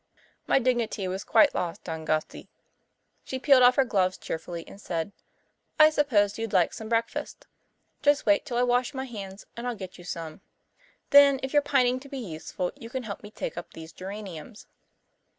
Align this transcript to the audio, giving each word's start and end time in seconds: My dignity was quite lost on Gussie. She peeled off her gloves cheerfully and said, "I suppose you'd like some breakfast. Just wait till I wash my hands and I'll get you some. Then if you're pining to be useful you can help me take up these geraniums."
My 0.47 0.57
dignity 0.57 1.07
was 1.07 1.23
quite 1.23 1.53
lost 1.53 1.87
on 1.87 2.05
Gussie. 2.05 2.49
She 3.23 3.37
peeled 3.37 3.61
off 3.61 3.75
her 3.75 3.85
gloves 3.85 4.17
cheerfully 4.17 4.67
and 4.67 4.81
said, 4.81 5.11
"I 5.79 5.91
suppose 5.91 6.39
you'd 6.39 6.53
like 6.53 6.73
some 6.73 6.89
breakfast. 6.89 7.45
Just 8.01 8.25
wait 8.25 8.43
till 8.43 8.57
I 8.57 8.63
wash 8.63 8.95
my 8.95 9.05
hands 9.05 9.45
and 9.55 9.67
I'll 9.67 9.75
get 9.75 9.99
you 9.99 10.03
some. 10.03 10.41
Then 11.11 11.39
if 11.43 11.53
you're 11.53 11.61
pining 11.61 11.99
to 11.99 12.09
be 12.09 12.17
useful 12.17 12.71
you 12.75 12.89
can 12.89 13.03
help 13.03 13.21
me 13.21 13.29
take 13.29 13.57
up 13.59 13.73
these 13.73 13.91
geraniums." 13.93 14.65